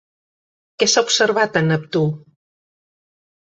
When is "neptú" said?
1.69-2.05